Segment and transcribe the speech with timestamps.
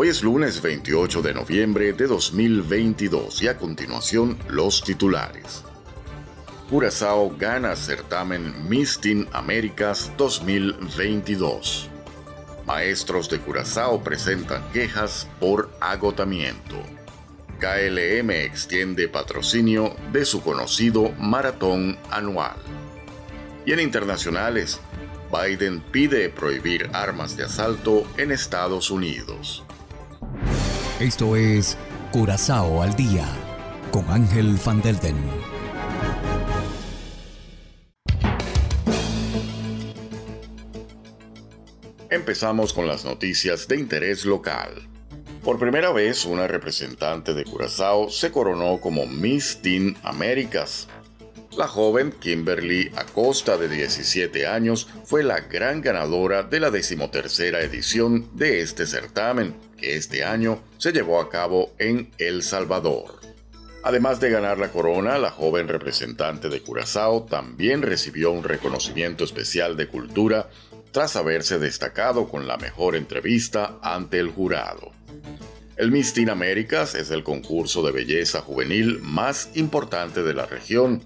[0.00, 5.64] Hoy es lunes 28 de noviembre de 2022 y a continuación los titulares.
[6.70, 11.90] Curazao gana certamen Miss Teen Américas 2022.
[12.64, 16.76] Maestros de Curazao presentan quejas por agotamiento.
[17.58, 22.54] KLM extiende patrocinio de su conocido maratón anual.
[23.66, 24.78] Y en internacionales,
[25.32, 29.64] Biden pide prohibir armas de asalto en Estados Unidos.
[31.00, 31.78] Esto es
[32.10, 33.24] Curazao al día
[33.92, 35.14] con Ángel Van Delden.
[42.10, 44.88] Empezamos con las noticias de interés local.
[45.44, 50.88] Por primera vez, una representante de Curazao se coronó como Miss Teen Américas.
[51.58, 58.30] La joven Kimberly Acosta, de 17 años, fue la gran ganadora de la decimotercera edición
[58.34, 63.18] de este certamen que este año se llevó a cabo en El Salvador.
[63.82, 69.76] Además de ganar la corona, la joven representante de Curazao también recibió un reconocimiento especial
[69.76, 70.50] de cultura
[70.92, 74.92] tras haberse destacado con la mejor entrevista ante el jurado.
[75.76, 81.02] El Miss Teen Américas es el concurso de belleza juvenil más importante de la región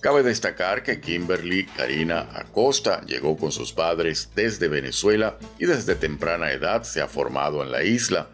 [0.00, 6.52] Cabe destacar que Kimberly Karina Acosta llegó con sus padres desde Venezuela y desde temprana
[6.52, 8.28] edad se ha formado en la isla.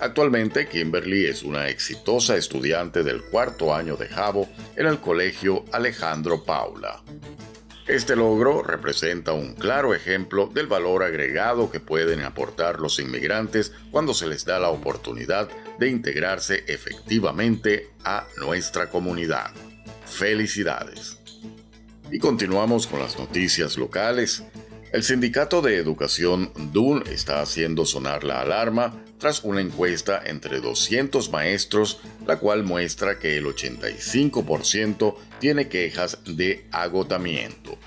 [0.00, 6.42] Actualmente Kimberly es una exitosa estudiante del cuarto año de Jabo en el Colegio Alejandro
[6.42, 7.02] Paula.
[7.86, 14.14] Este logro representa un claro ejemplo del valor agregado que pueden aportar los inmigrantes cuando
[14.14, 19.50] se les da la oportunidad de integrarse efectivamente a nuestra comunidad.
[20.10, 21.16] Felicidades.
[22.10, 24.42] Y continuamos con las noticias locales.
[24.92, 31.30] El Sindicato de Educación DUN está haciendo sonar la alarma tras una encuesta entre 200
[31.30, 37.78] maestros, la cual muestra que el 85% tiene quejas de agotamiento.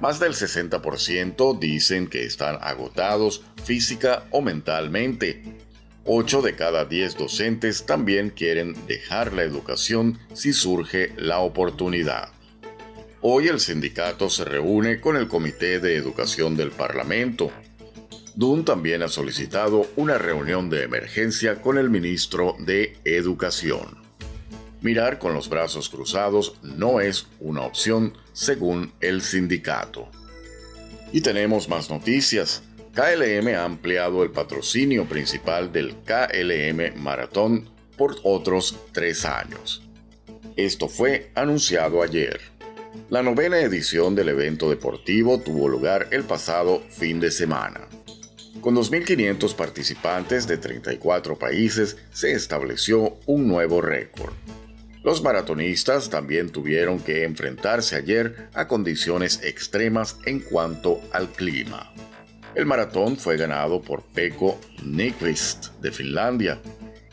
[0.00, 5.63] Más del 60% dicen que están agotados física o mentalmente.
[6.06, 12.28] 8 de cada 10 docentes también quieren dejar la educación si surge la oportunidad.
[13.22, 17.50] Hoy el sindicato se reúne con el Comité de Educación del Parlamento.
[18.34, 23.96] Dunn también ha solicitado una reunión de emergencia con el ministro de Educación.
[24.82, 30.10] Mirar con los brazos cruzados no es una opción, según el sindicato.
[31.12, 32.62] Y tenemos más noticias.
[32.94, 39.82] KLM ha ampliado el patrocinio principal del KLM Maratón por otros tres años.
[40.54, 42.40] Esto fue anunciado ayer.
[43.10, 47.80] La novena edición del evento deportivo tuvo lugar el pasado fin de semana.
[48.60, 54.34] Con 2.500 participantes de 34 países se estableció un nuevo récord.
[55.02, 61.92] Los maratonistas también tuvieron que enfrentarse ayer a condiciones extremas en cuanto al clima.
[62.54, 66.60] El maratón fue ganado por Pekko Nyqvist de Finlandia.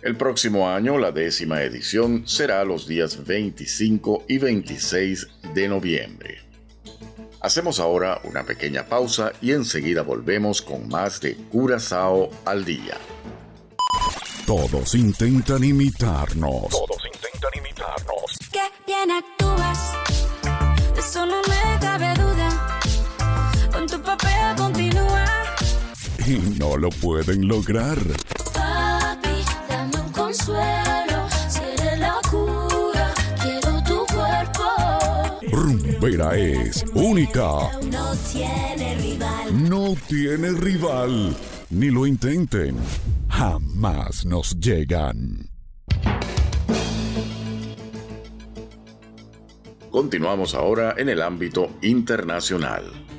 [0.04, 6.40] El próximo año la décima edición será los días 25 y 26 de noviembre.
[7.40, 12.98] Hacemos ahora una pequeña pausa y enseguida volvemos con más de Curazao al día.
[14.46, 16.70] Todos intentan imitarnos.
[16.70, 18.38] Todos intentan imitarnos.
[18.52, 19.94] Qué bien actúas,
[20.98, 22.31] eso no me cabe duda.
[26.32, 27.98] Y no lo pueden lograr.
[28.54, 31.28] Papi, dame un consuelo.
[31.50, 34.64] Seré la cura, quiero tu cuerpo.
[35.52, 37.44] Rumbera es única.
[37.92, 39.70] No tiene rival.
[39.70, 41.36] No tiene rival.
[41.70, 42.78] Ni lo intenten.
[43.28, 45.50] Jamás nos llegan.
[49.90, 53.11] Continuamos ahora en el ámbito internacional.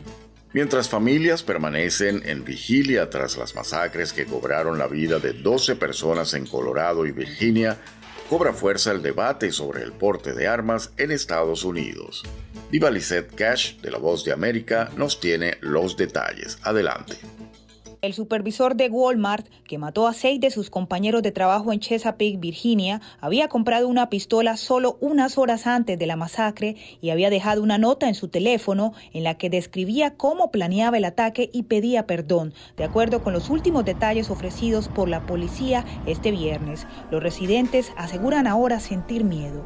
[0.54, 6.34] Mientras familias permanecen en vigilia tras las masacres que cobraron la vida de 12 personas
[6.34, 7.78] en Colorado y Virginia,
[8.28, 12.22] cobra fuerza el debate sobre el porte de armas en Estados Unidos.
[12.70, 12.90] Diva
[13.34, 16.58] Cash, de La Voz de América, nos tiene los detalles.
[16.62, 17.16] Adelante.
[18.02, 22.40] El supervisor de Walmart, que mató a seis de sus compañeros de trabajo en Chesapeake,
[22.40, 27.62] Virginia, había comprado una pistola solo unas horas antes de la masacre y había dejado
[27.62, 32.08] una nota en su teléfono en la que describía cómo planeaba el ataque y pedía
[32.08, 36.88] perdón, de acuerdo con los últimos detalles ofrecidos por la policía este viernes.
[37.12, 39.64] Los residentes aseguran ahora sentir miedo.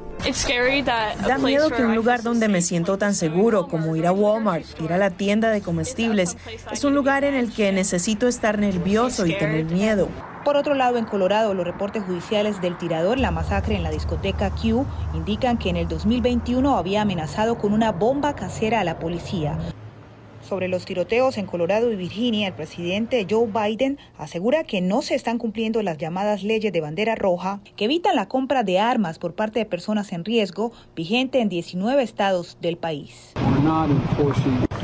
[1.26, 4.92] Da miedo que un lugar donde me siento tan seguro como ir a Walmart, ir
[4.92, 6.36] a la tienda de comestibles,
[6.70, 10.08] es un lugar en el que necesito estar nervioso y tener miedo.
[10.44, 14.50] Por otro lado, en Colorado, los reportes judiciales del tirador, la masacre en la discoteca
[14.50, 19.58] Q, indican que en el 2021 había amenazado con una bomba casera a la policía.
[20.46, 25.16] Sobre los tiroteos en Colorado y Virginia, el presidente Joe Biden asegura que no se
[25.16, 29.34] están cumpliendo las llamadas leyes de bandera roja que evitan la compra de armas por
[29.34, 33.32] parte de personas en riesgo, vigente en 19 estados del país.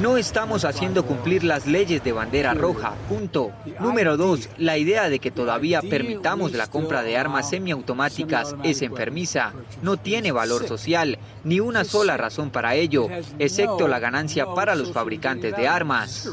[0.01, 2.95] No estamos haciendo cumplir las leyes de bandera roja.
[3.09, 3.53] Punto.
[3.81, 9.53] Número dos, la idea de que todavía permitamos la compra de armas semiautomáticas es enfermiza.
[9.83, 13.09] No tiene valor social, ni una sola razón para ello,
[13.39, 16.31] excepto la ganancia para los fabricantes de armas.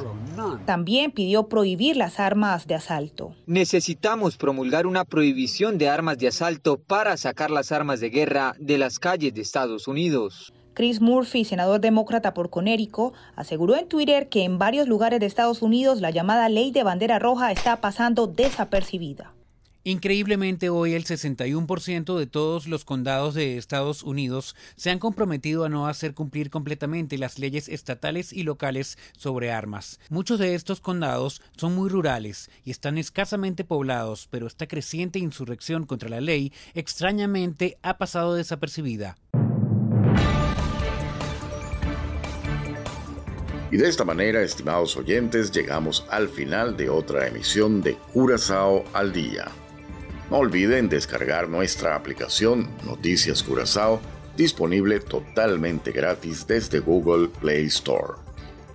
[0.66, 3.36] También pidió prohibir las armas de asalto.
[3.46, 8.78] Necesitamos promulgar una prohibición de armas de asalto para sacar las armas de guerra de
[8.78, 10.54] las calles de Estados Unidos.
[10.80, 15.62] Chris Murphy, senador demócrata por Conérico, aseguró en Twitter que en varios lugares de Estados
[15.62, 19.34] Unidos la llamada ley de bandera roja está pasando desapercibida.
[19.84, 25.70] Increíblemente hoy el 61% de todos los condados de Estados Unidos se han comprometido a
[25.70, 30.00] no hacer cumplir completamente las leyes estatales y locales sobre armas.
[30.10, 35.86] Muchos de estos condados son muy rurales y están escasamente poblados, pero esta creciente insurrección
[35.86, 39.18] contra la ley extrañamente ha pasado desapercibida.
[43.72, 49.14] Y de esta manera, estimados oyentes, llegamos al final de otra emisión de Curazao al
[49.14, 49.46] Día.
[50.32, 54.00] No olviden descargar nuestra aplicación Noticias Curazao,
[54.36, 58.14] disponible totalmente gratis desde Google Play Store.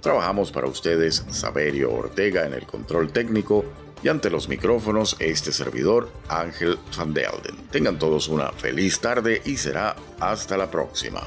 [0.01, 3.65] Trabajamos para ustedes Saberio Ortega en el control técnico
[4.03, 7.57] y ante los micrófonos este servidor Ángel Van Delden.
[7.71, 11.23] Tengan todos una feliz tarde y será hasta la próxima.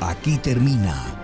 [0.00, 1.23] Aquí termina